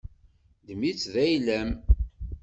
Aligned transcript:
Ddem-itt 0.61 1.09
d 1.13 1.15
ayla-m. 1.23 1.69